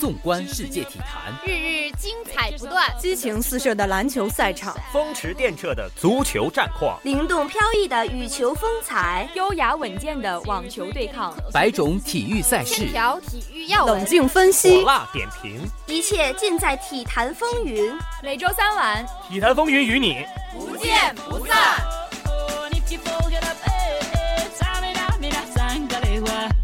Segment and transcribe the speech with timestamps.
[0.00, 17.96] 纵观世界体坛，日日精彩不断，激情四射的篮球赛场，风驰电掣的足球战况，灵动飘逸的羽球风采，优雅稳健的网球对抗，百种体育赛事，千条体育要闻，冷静分析，火辣点评，一切尽在体坛风云。
[18.24, 20.26] 每周三晚，体坛风云与你。
[20.52, 21.56] 不见不散。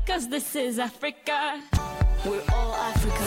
[0.04, 1.60] Cause this is Africa.
[2.24, 3.26] We're all Africa.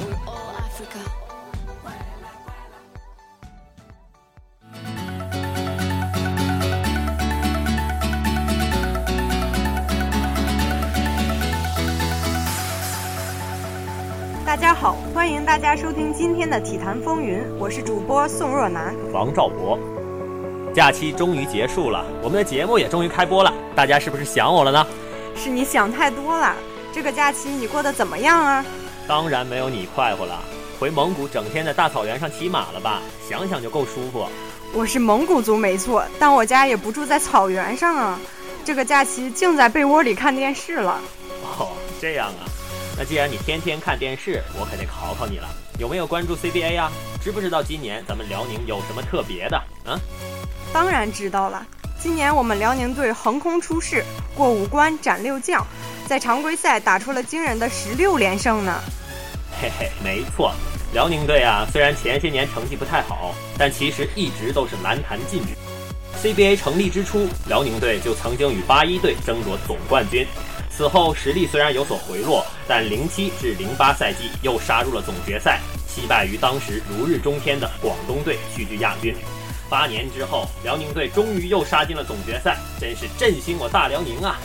[0.00, 0.98] We're all Africa.
[14.44, 19.78] 大家好，欢迎大家收听今天的体坛风云，我是主播宋若楠、王兆博。
[20.74, 24.84] 假期终于结束了，我们的节目也终于开播了，大家是不是想我了呢？
[25.36, 26.56] 是你想太多了。
[26.98, 28.64] 这个假期你过得怎么样啊？
[29.06, 30.42] 当然没有你快活了，
[30.80, 33.00] 回蒙古整天在大草原上骑马了吧？
[33.30, 34.26] 想想就够舒服。
[34.74, 38.18] 我是蒙古族没错，但我家也不住在草原上啊。
[38.64, 41.00] 这个假期净在被窝里看电视了。
[41.44, 41.68] 哦，
[42.00, 42.50] 这样啊。
[42.98, 45.46] 那既然你天天看电视，我可得考考你了，
[45.78, 46.90] 有没有关注 CBA 啊？
[47.22, 49.56] 知不知道今年咱们辽宁有什么特别的？
[49.86, 49.94] 啊？
[50.72, 51.64] 当然知道了，
[51.96, 54.04] 今年我们辽宁队横空出世，
[54.34, 55.64] 过五关斩六将，
[56.08, 58.80] 在常规赛打出了惊人的十六连胜呢。
[59.60, 60.54] 嘿嘿，没错，
[60.94, 65.48] 辽宁队啊，虽然前些年成绩不太好，但其实一直都是篮坛劲旅。
[66.22, 70.26] CBA 成立之初，辽宁队就曾经与八一队争夺总冠军。
[70.70, 79.14] 此后实力虽然有所回落，但零七至零八赛季又杀入了总决赛，惜败于当时如日中天的广东队，屈居亚军。
[79.68, 84.38] 八年之后，辽宁队终于又杀进了总决赛，真是振兴我大辽宁啊！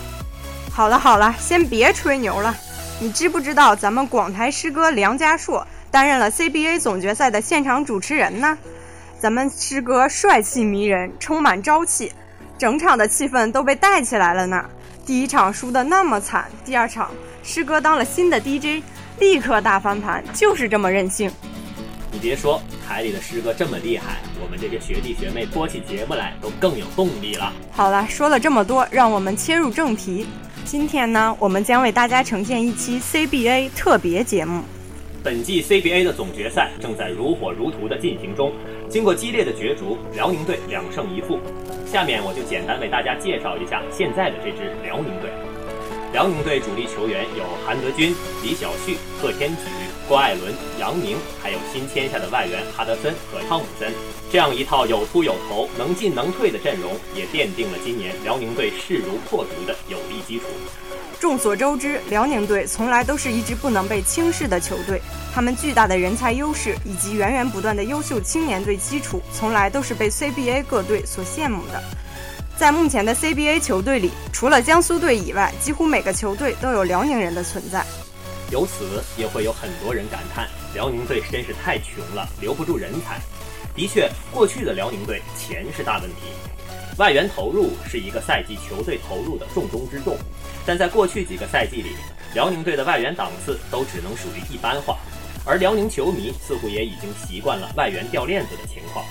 [0.76, 2.56] 好了好了，先别吹牛了。
[3.00, 8.58] 你知不知道咱们广台师哥梁家硕担任了 CBA 总决赛的现场主持人呢？
[9.20, 12.12] 咱们师哥帅气迷人，充满朝气，
[12.58, 14.66] 整场的气氛都被带起来了呢。
[15.06, 17.12] 第一场输得那么惨，第二场
[17.44, 18.84] 师哥当了新的 DJ，
[19.20, 21.32] 立刻大翻盘，就是这么任性。
[22.14, 27.52] 你别说，台里的师哥这么厉害，我们这些学弟学妹播起节目来都更有动力了。
[27.72, 30.28] 好了，说了这么多，让我们切入正题。
[30.64, 34.62] 今天呢，我们将为大家呈现一期 CBA 特别节目。
[35.24, 38.54] 本季 CBA 的总决赛正在如火如荼的进行中，
[38.88, 41.40] 经过激烈的角逐，辽宁队两胜一负。
[41.92, 45.32] 下面我就简单为大家介绍一下现在的这支辽宁队。
[46.14, 48.14] 辽宁队主力球员有韩德君、
[48.44, 49.64] 李晓旭、贺天举、
[50.08, 53.92] 郭艾伦、杨宁，还有新签下的外援哈德森和汤姆森。
[54.30, 60.46] 这样一套有突有投、能进能退的阵容，也奠定了今年辽宁队势如破竹的有力基础。
[61.22, 65.02] 众所周知，辽宁队从来都是一支不能被轻视的球队，
[65.34, 71.82] 他们巨大的人才优势以及源源不断的优秀青年队基础，从来都是被 CBA 各队所羡慕的。
[72.58, 77.86] 在目前的 CBA 球队里，除了江苏队以外，几乎每个球队都有辽宁人的存在。
[78.52, 83.20] 由此也会有很多人感叹，辽宁队真是太穷了，留不住人才。
[83.76, 86.28] 的确，过去的辽宁队钱是大问题，
[86.98, 90.16] 外援投入是一个赛季球队投入的重中之重。
[90.66, 91.96] 但在过去几个赛季里，
[92.36, 94.98] 辽宁队的外援档次都只能属于一般化，
[95.44, 99.04] 而辽宁球迷似乎也已经习惯了外援掉链子的情况。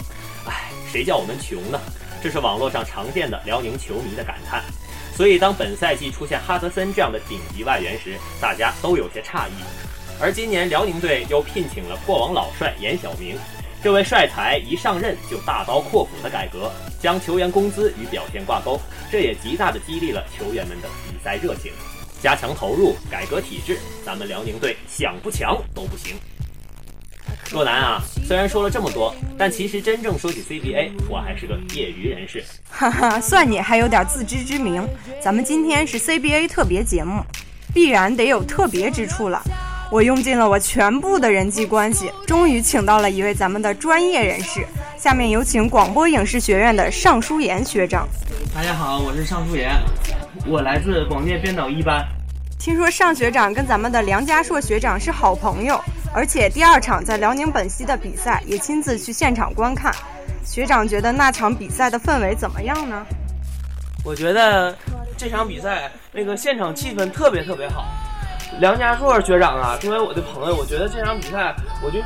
[0.47, 1.81] 唉，谁叫我们穷呢？
[2.23, 4.63] 这是网络上常见的辽宁球迷的感叹。
[5.15, 9.53] 所以，当本赛季出现哈德森这样的顶级外援时，大家都有些诧异。
[10.21, 13.37] 而今年辽宁队又聘请了过往老帅严晓明，
[13.83, 18.81] 这位帅才一上任就大刀阔斧的改革，将球员工资与表现挂钩，
[19.11, 21.73] 这也极大的激励了球员们的比赛热情。
[22.23, 26.17] 加强投入，改革体制，咱们辽宁队想不强都不行。
[27.51, 32.43] 若男啊，虽然说了这么多，但其实真正说起 CBA，我还是个业余人士。
[32.71, 34.89] 哈哈，算你还有点自知之明。
[35.21, 37.23] 咱们今天是 CBA 特别节目，
[37.75, 39.43] 必然得有特别之处了。
[39.91, 44.65] 我用尽了我全部的人际关系，终于请到了一位咱们的专业人士。
[44.97, 48.09] 下面有请广播影视学院的尚书言学长。
[48.55, 49.73] 大家好，我是尚书言，
[50.47, 52.03] 我来自广电编导一班。
[52.59, 55.79] 听说尚学长跟咱们的梁家硕学长是好朋友。
[56.15, 59.95] 而且第二场在辽宁本溪的比赛也亲自去现场观看，
[60.45, 63.05] 学长觉得那场比赛的氛围怎么样呢？
[64.05, 64.77] 我觉得
[65.17, 67.87] 这场比赛那个现场气氛特别特别好。
[68.61, 72.05] 梁家硕学长啊，作为我的朋友，我觉得这场比赛我就是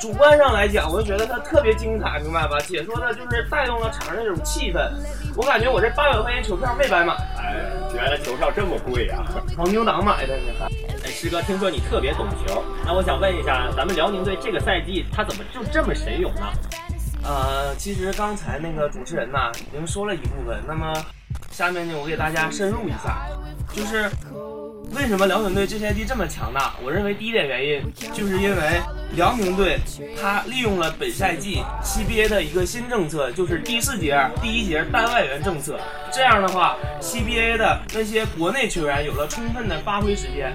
[0.00, 2.58] 主观上来讲，我就觉得他特别精彩，明白吧？
[2.60, 4.90] 解说的就是带动了场上那种气氛。
[5.36, 7.14] 我感觉我这八百块钱球票没白买。
[7.38, 7.56] 哎，
[7.94, 9.24] 原来球票这么贵啊！
[9.56, 10.68] 黄牛党买的呢。
[11.04, 16.42] 哎，师哥，听说你特别懂球，那我想问一下，咱们辽宁队这个赛季他怎么就这么神勇呢？
[17.24, 20.92] 呃，其实刚才那个主持人呐已经说了一部分，那么
[21.50, 23.26] 下面呢，我给大家深入一下，
[23.72, 24.08] 就是
[24.94, 26.74] 为什么辽宁队这赛季这么强大？
[26.82, 28.80] 我认为第一点原因就是因为
[29.14, 29.78] 辽宁队
[30.20, 35.78] 他利用了本赛季 CBA 的一个新政策，就是第四节第一节单外援政策。
[36.12, 40.52] 这样的话，CBA 的那些国内球员有了充分的发挥时间。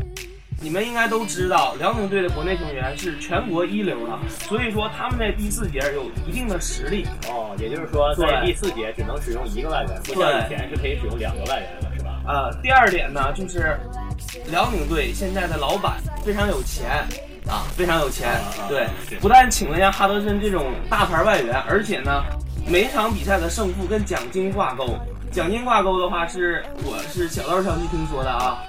[0.63, 7.05] 你们应该都知道，辽宁队的国内球员是全国一流的，所以说他们在第四节有一定的实力。
[7.27, 12.21] 哦，也就是说在第四节只能使用一个外援，不像以前是可以使用两个外援的，是吧？
[12.27, 13.75] 呃，第二点呢，就是
[14.49, 17.05] 辽宁队现在的老板非常有钱
[17.47, 18.39] 啊，非常有钱。
[18.67, 18.87] 对，
[19.19, 22.23] 不但请了像哈德森这种大牌外援，而且呢，
[22.65, 24.97] 每场比赛的胜负跟奖金挂钩。
[25.31, 28.59] 奖金挂钩的话，是我是小道消息听说的啊。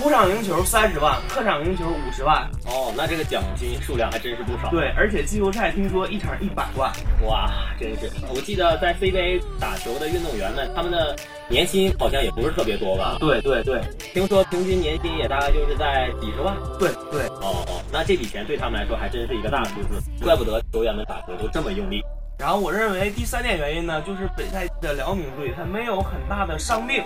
[0.00, 2.48] 主场赢球三十万，客场赢球五十万。
[2.66, 4.70] 哦，那这个奖金数量还真是不少。
[4.70, 6.92] 对，而且季后赛听说一场一百万，
[7.22, 7.50] 哇，
[7.80, 8.08] 真是！
[8.28, 11.16] 我记得在 CBA 打球的运动员们，他们的
[11.48, 13.16] 年薪好像也不是特别多吧？
[13.18, 13.82] 对对对，
[14.14, 16.56] 听说平均年薪也大概就是在几十万。
[16.78, 22.00] 对对，哦哦，那这笔钱对他们来说还真是一个大数字，怪不得球员们打球都这么用力。
[22.38, 27.02] 然后我认为第三点原因呢，就是本赛季的辽宁队他没有很大的伤病。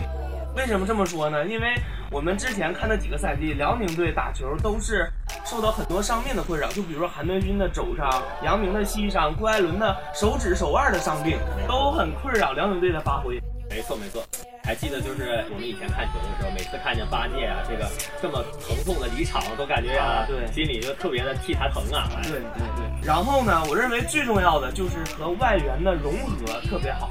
[0.54, 1.46] 为什么这么说呢？
[1.46, 1.75] 因为
[2.10, 5.10] 我们之前看的几个赛季，辽宁队打球都是
[5.46, 13.40] 受到很多伤病的困扰，就比如说韩德君的肘伤、杨明的膝伤、郭艾伦的手指、手腕的伤病，都很困扰辽宁队的发挥。
[13.70, 14.22] 没错没错，
[14.62, 17.88] 还记得就是我们以前看球的时候，每次看见八戒啊这个
[18.20, 22.06] 这么疼痛的离场，都感觉啊，对，心里就特别的替他疼啊。
[22.25, 22.40] 对对
[22.76, 23.06] 对。
[23.06, 27.10] 然后呢，我认为最重要的就是和外援的融合特别好。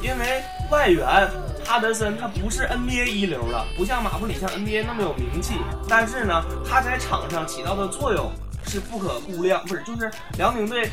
[0.00, 1.06] 因为外援
[1.64, 5.54] 哈德森他不是 NBA 一流的，不像马布里像 NBA 那么有名气，
[5.88, 8.30] 但是呢，他在场上起到的作用
[8.66, 10.90] 是不可估量，不是就是辽宁队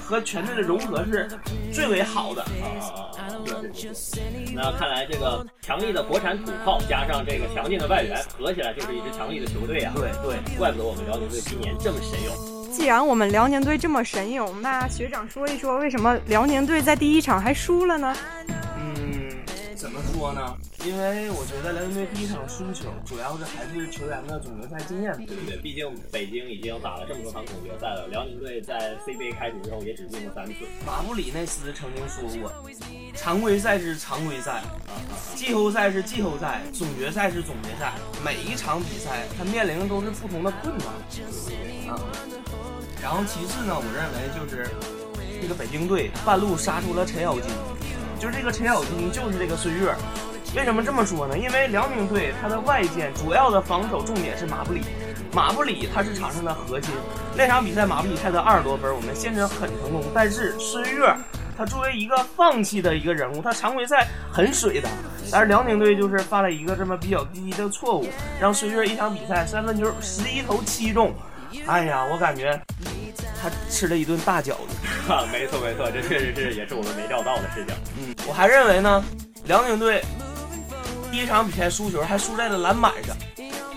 [0.00, 1.28] 和全队的融合是
[1.72, 2.66] 最为好的啊
[3.16, 3.30] 啊啊！
[4.54, 9.92] 那看来这个强力的国产土炮加上这个强劲的外援，合起来就是一支强力的球队啊！
[9.96, 12.72] 对对，怪不得我们辽宁队今年这么神勇。
[12.72, 18.14] 既然我们辽宁队这么神勇，那学长说一说，为什么辽宁队在第一场还输了呢？
[20.24, 20.56] 说呢？
[20.86, 25.58] 因为我觉得辽宁队第一场输球，主要是还是球员的总决赛经验不对。
[25.58, 30.54] 毕竟北京已经打了这么多场总决赛了，辽宁队在 CBA 开始之后也只进过三次。
[30.86, 32.50] 马布里内斯曾经说过，
[33.14, 34.62] 常规赛是常规赛，
[35.34, 37.92] 季后赛是季后赛，总决赛是总决赛。
[38.24, 40.88] 每一场比赛，他面临的都是不同的困难
[41.92, 42.00] 啊。
[43.02, 44.70] 然后其次呢，我认为就是
[45.42, 47.50] 这个北京队半路杀出了陈咬金，
[48.24, 49.94] 就是这个陈小金就是这个孙悦。
[50.56, 51.36] 为什么这么说呢？
[51.36, 54.80] 因为辽宁队他的外线主要的防守重点是马布里，
[55.30, 56.94] 马布里他是场上的核心。
[57.36, 60.02] 那场比赛马布里才得二十多分，我们限制很成功。
[60.14, 61.14] 但是孙悦
[61.54, 64.88] 他作为一个放弃的一个人物，他常规赛很水的，
[65.30, 68.06] 但是辽宁队就是犯了一个这么比较低的错误，
[68.40, 71.12] 让孙悦一场比赛三分球十一投七中。
[71.66, 72.58] 哎呀，我感觉
[73.44, 74.76] 他吃了一顿大饺子。
[75.06, 77.74] 哈， 没错没错，这确实是也是我们没料到的事情。
[77.98, 79.04] 嗯，我还认为呢，
[79.44, 80.02] 辽宁队
[81.10, 83.14] 第一场比赛输球还输在了篮板上，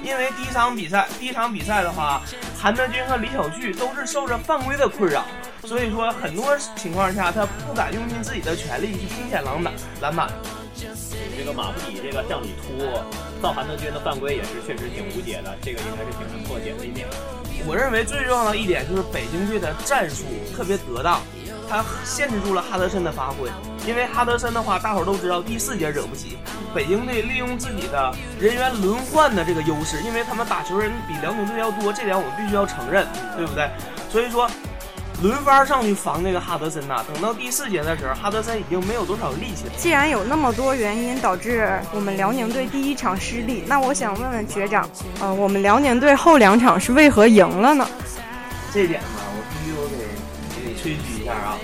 [0.02, 2.22] 因为第一场比赛第一场比赛的话，
[2.58, 5.26] 韩德君和李晓旭都是受着犯规的困扰，
[5.66, 10.32] 所以说很多情况下他不敢用尽自己的全力去拼抢篮板篮板。
[11.38, 12.84] 这个马布里这个向里突
[13.42, 17.08] 造韩德君的犯规也是确实挺无解的，这个应该是挺难破解的一点。
[17.66, 21.22] 我认为最重要的一点就是北京队的战术特别得当，
[21.70, 23.50] 他限制住了哈德森的发挥。
[23.86, 26.38] 因为哈德森的话，大伙儿都知道第四节惹不起。
[26.76, 33.70] 北京队利用自己的人员轮换的这个优势，因为他们打球人比辽宁队要多，这点我们必须要承认，对不对？
[34.12, 34.50] 所以说。
[35.24, 39.72] 轮番上去防那个哈德森呐，等到第四节的时候，哈德森已经没有多少力气了。
[39.76, 44.88] 既然有那么多原因导致我们辽宁队第一场失利，那我想问问学长，
[45.20, 47.88] 呃，我们辽宁队后两场是为何赢了呢？
[48.72, 49.96] 这点呢，我必须我给
[50.70, 51.58] 给吹嘘一下啊，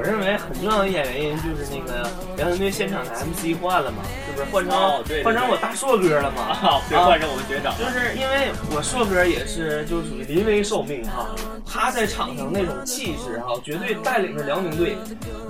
[0.00, 4.72] 我认为很重要的一点原因就是那个辽宁队现场的 MC 换了嘛，是不是换成、
[5.22, 6.40] 换成我大硕哥了嘛？
[6.40, 11.28] 啊，对，换成我们学长，就是因为我硕哥也是就属于临危受命哈，
[11.66, 14.96] 他在场上那种气势哈，绝对带领着辽宁队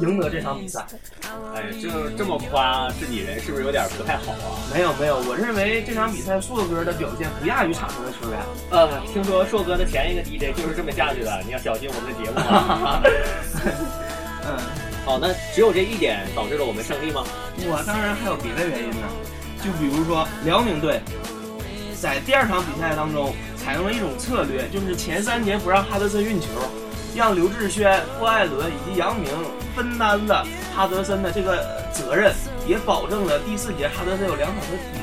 [0.00, 0.84] 赢得这场比赛。
[1.54, 1.88] 哎，就
[2.18, 4.58] 这么夸自己人，是不是有点不太好啊？
[4.74, 8.40] 没有没有，我认为这场比赛硕哥的表现不亚于场上的球员。
[8.70, 13.00] 呃，听说硕哥的前一个 DJ 就是这么下去的，你要小心我们的节目啊。
[14.50, 14.58] 嗯，
[15.04, 17.24] 好，那只有这一点导致了我们胜利吗？
[17.58, 19.06] 我当然还有别的原因呢，
[19.62, 21.00] 就比如说辽宁队
[22.00, 26.48] 在第二场比赛当中采用了一种策略，就是前三节不让哈德森运球，
[27.14, 29.30] 让刘志轩、郭艾伦以及杨明
[29.76, 32.32] 分担了哈德森的这个责任，
[32.66, 34.99] 也保证了第四节哈德森有两场的。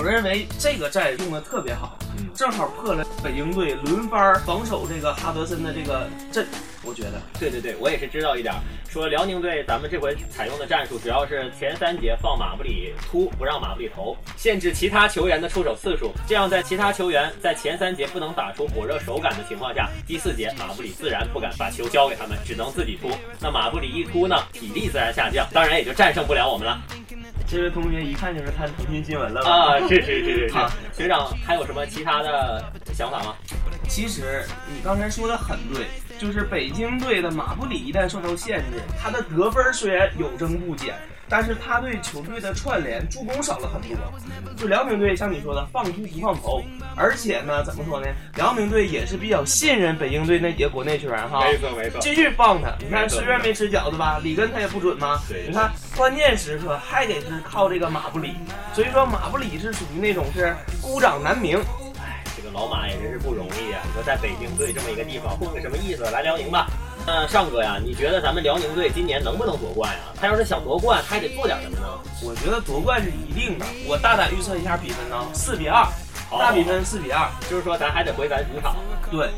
[0.00, 1.98] 我认为这个战用的特别好，
[2.34, 6.46] 正好破了北京队轮番防守这个哈德森的这个阵，
[6.82, 7.20] 我觉得。
[7.38, 8.60] 对对对，我也是知道一点儿。
[8.88, 23.10] 说辽宁队咱们这回采用的战术，主要是前三节放马布里突，不让马布里投，限制其他球员的出手次数，这样在其他球员在前三节不能打出火热手感的情况下，第四节马布里自然不敢把球交给他们，只能自己突。
[23.38, 26.80] 那马布里一突呢，体力自然下降，当然也就战胜不了我们了。
[27.50, 30.70] 这位同学一看就是看腾讯新闻了吧啊，是是是是是啊。
[30.92, 32.62] 学长还有什么其他的
[32.94, 33.34] 想法吗？
[33.88, 35.86] 其实你刚才说的很对，
[36.20, 40.94] 就是北京队的马布里一旦受到限制，他的得分虽然有增不减，
[41.30, 43.96] 但是他对球队的串联助攻少了很多。
[44.54, 46.62] 就辽宁队像你说的放突不放投，
[46.94, 48.06] 而且呢，怎么说呢？
[48.36, 51.98] 辽宁队也是比较信任北京队那几个国内球员哈，没错没错。
[52.02, 52.68] 继续放他。
[52.80, 54.20] 你看虽然没吃饺子吧？
[54.22, 55.18] 里根他也不准吗？
[55.48, 58.34] 你看关键时刻还得是靠这个马布里，
[58.74, 61.58] 所以说马布里是属于那种是孤掌难鸣。
[62.52, 63.80] 老马也真是不容易啊！
[63.84, 66.02] 你说在北京队这么一个地方混个什么意思？
[66.10, 66.66] 来辽宁吧。
[67.06, 70.00] 那尚哥呀，你觉得咱们辽宁队今年能不能夺冠呀？
[70.20, 71.86] 他要是想夺冠，他还得做点什么呢？
[72.22, 73.64] 我觉得夺冠是一定的。
[73.86, 75.86] 我大胆预测一下比分呢，四比二，
[76.30, 77.28] 大比分四比二。
[77.48, 78.76] 就是说咱还得回咱主场。
[79.10, 79.28] 对，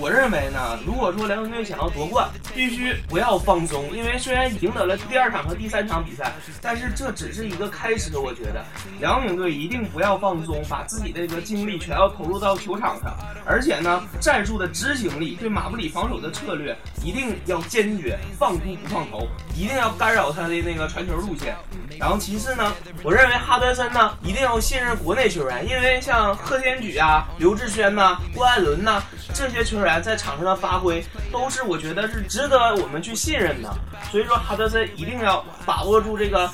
[0.00, 8.18] 我认为呢，如果说辽宁队想要夺冠，必须不要放松，因为虽然赢得了第二场和第三场比赛，但是这只是一个开始。
[8.18, 8.64] 我觉得
[9.00, 21.56] 辽宁队一定不要放松，把自己的这个精力全要投入到球场上，而且呢，战术的执行力，对马布里防守的策略一定要坚决，放突不放投，一定要干扰他的那个传球路线。
[21.98, 29.02] 然后其次呢，我认为哈德森呢一定要信任国内球员，因为像贺天举啊、刘志轩呐、郭艾伦呐
[29.34, 33.74] 这些球员在场上的发挥，都是我觉得是值得我们去信任的。
[34.10, 36.48] 所以说哈德森一定要把握住这个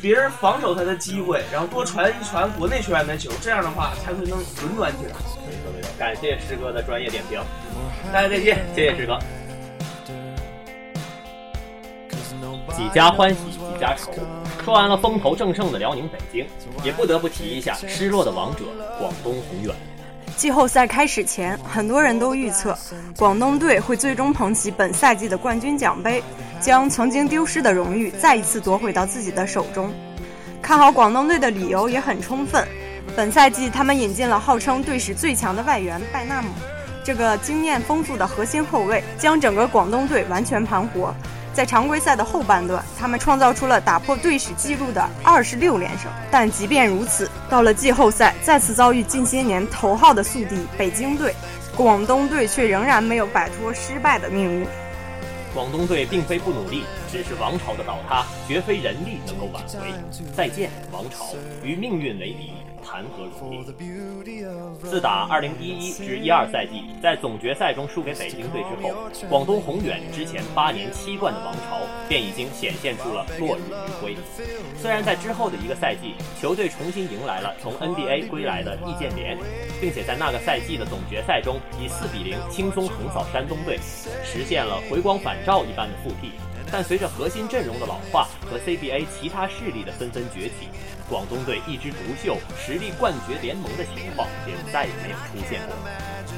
[0.00, 5.12] 别人防守他的机会，然后多传一传国内球员的球，这样的话才会能轮转起来。
[5.46, 7.40] 没错没错，感谢师哥的专业点评，
[8.12, 9.18] 大家再见，谢谢师哥。
[12.76, 14.12] 几家欢喜几家愁。
[14.64, 16.46] 说完了风头正盛的辽宁北京，
[16.82, 18.62] 也不得不提一下失落的王者
[18.98, 19.74] 广东宏远。
[20.36, 22.76] 季后赛开始前，很多人都预测
[23.18, 26.22] 广东队会最终捧起本赛季的冠军奖杯，
[26.60, 29.92] 将曾经丢失的荣誉再一次夺回到自己的手中。
[30.62, 32.66] 看好广东队的理由也很充分。
[33.14, 36.48] 本赛季他们引进了号称队史最强的外援拜纳姆，
[37.04, 41.14] 这个经验丰富的核心后卫将整个广东队完全盘活。
[41.54, 46.10] 在常规赛的后半段，他们创造出了打破队史纪录的二十六连胜。
[46.30, 51.32] 但即便如此，到了季后赛，再次遭遇近些年头号的宿敌北京队，
[51.76, 54.66] 广东队却仍然没有摆脱失败的命运。
[55.54, 59.94] 广东队并非不努力，只是王朝的倒塌绝非人力能够挽回。
[60.36, 62.54] 再见，王朝，与命运为敌。
[62.84, 63.64] 谈何容易？
[64.82, 68.94] 自打2011至12赛季在总决赛中输给北京队之后，
[69.28, 74.16] 广东宏远之前八年七冠的王朝便已经显现出了落日余晖。
[74.76, 79.36] 虽然在之后的一个赛季，球队重新迎来了从 NBA 归来的易建联，
[79.80, 83.78] 并且在那个赛季的总决赛中以4比0轻松横扫山东队，
[84.22, 86.32] 实现了回光返照一般的复辟。
[86.76, 90.68] 但随着核心阵容的老化和 CBA 其他势力的纷纷崛起，
[91.08, 95.76] 广东队一枝独秀、实力冠绝联盟的情况便再也没有出现过。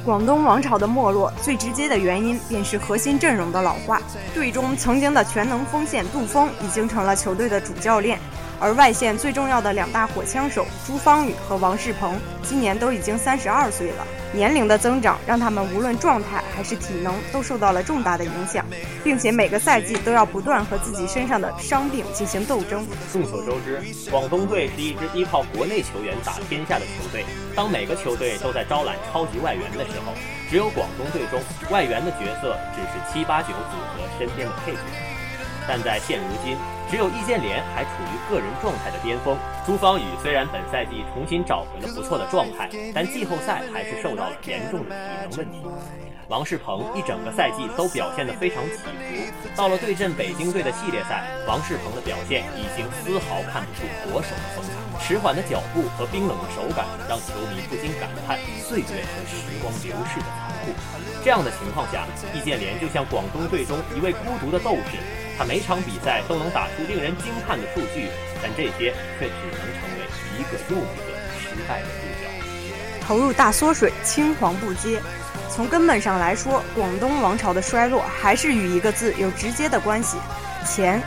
[0.05, 3.99] 广东王朝的没落，最直接的原因便是核心阵容的老化。
[4.35, 8.21] 队中曾经的全能锋线杜锋已经成了球队的主教练，
[8.61, 14.07] 而外线最重要的两大火枪手朱芳雨和王仕鹏今年都已经三十二岁了。
[14.33, 18.65] 年龄的增长让他们无论状态还是体能都受到了重大的影响，
[19.03, 22.87] 并且每个赛季都要不断和自己身上的伤病进行斗争。
[23.13, 23.81] 众所周知，
[24.11, 27.25] 广东队是一支依靠国内球员打天下的球队。
[27.55, 30.13] 当每个球队都在招揽超级外援的时候，
[30.51, 31.41] 只有广东队中
[31.71, 35.06] 外援的角色只是七八九组合身边的配角。
[35.69, 36.57] 但在现如今，
[36.91, 39.37] 只有易建联还处于个人状态的巅峰。
[39.67, 45.63] 朱芳雨虽然本赛季重新找回了不错的状态，但季后赛还是受到了严重的体能问题。
[46.29, 54.75] 王仕鹏一整个赛季都表现得非常起伏，到了对阵北京队的系列赛，王仕鹏的表现已经丝毫看不出国手的风采。
[54.99, 60.75] 迟缓的脚步和冰冷的手感，让球迷不禁感叹岁月和时光流逝的残酷。
[61.23, 62.05] 这样的情况下，
[62.35, 65.26] 易建联就像广东队中一位孤独的斗士。
[65.39, 68.09] 他每场比赛都能打出令人惊叹的数据，
[68.43, 70.07] 但这些却只能成为
[70.39, 72.29] 一个又一个失败的注脚。
[73.01, 75.01] 投入大缩水，青黄不接。
[75.49, 80.17] 从根本上来说，广东王朝的衰落还是与一个字有直接的关系：
[80.67, 81.01] 钱。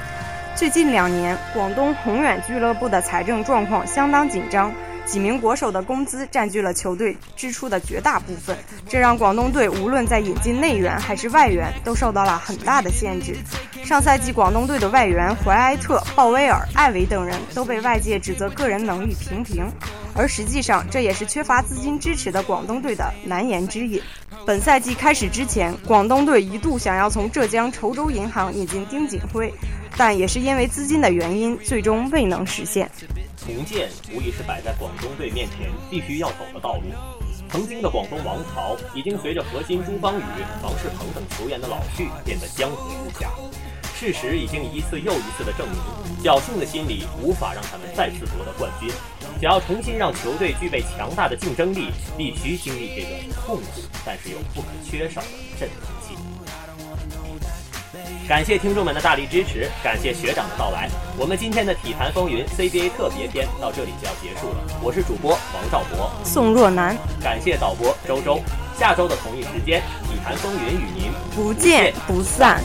[0.55, 4.74] 最近两年，广东宏远俱乐部的财政状况相当紧张。
[5.10, 8.56] 几名国手的工资占据了球队支出的绝大部分，
[8.88, 13.36] 这让广东队无论在引进内援还是外援都受到了很大的限制。
[13.84, 19.66] 上赛季，广东队的外援怀埃特、鲍威尔、艾维等人都被外界指责个人能力平平，
[20.13, 24.00] 而实际上这也是缺乏资金支持的广东队的难言之隐。
[24.46, 29.51] 本赛季开始之前，广东队一度想要从浙江稠州银行引进丁锦辉，
[29.98, 32.88] 但也是因为资金的原因，最终未能实现。
[33.46, 36.84] 重建无疑是摆在广东队面前必须要走的道路。
[37.50, 40.24] 曾经的广东王朝已经随着核心朱芳雨、
[40.62, 43.31] 王仕鹏等球员的老去变得江河日下。
[43.96, 45.79] 事实已经一次又一次的证明，
[46.24, 48.89] 侥幸的心理无法让他们再次夺得冠军。
[49.41, 55.27] 想要重新让球队具备强大的竞争力，必须经历这段痛苦但是又不可缺少的
[55.60, 56.15] 阵痛期。
[58.29, 60.88] 感谢听众们的大力支持，感谢学长的到来。
[61.17, 64.57] 我们今天的体坛风云 CBA 特别篇到这里就要结束了。
[64.83, 68.39] 我是主播王兆博，宋若楠，感谢导播周周。
[68.77, 72.62] 下周的同一时间，体坛风云与您不见不散。